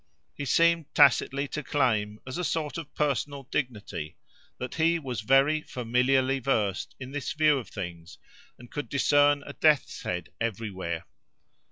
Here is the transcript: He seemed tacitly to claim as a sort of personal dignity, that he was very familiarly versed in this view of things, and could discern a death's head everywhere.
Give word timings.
He 0.33 0.45
seemed 0.45 0.95
tacitly 0.95 1.47
to 1.49 1.61
claim 1.61 2.19
as 2.25 2.39
a 2.39 2.43
sort 2.43 2.79
of 2.79 2.91
personal 2.95 3.43
dignity, 3.43 4.17
that 4.57 4.73
he 4.73 4.97
was 4.97 5.21
very 5.21 5.61
familiarly 5.61 6.39
versed 6.39 6.95
in 6.99 7.11
this 7.11 7.33
view 7.33 7.59
of 7.59 7.67
things, 7.69 8.17
and 8.57 8.71
could 8.71 8.89
discern 8.89 9.43
a 9.45 9.53
death's 9.53 10.01
head 10.01 10.29
everywhere. 10.41 11.05